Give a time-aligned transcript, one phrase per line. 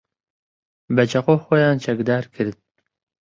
[0.95, 2.57] بە چەقۆ خۆیان چەکدار کرد.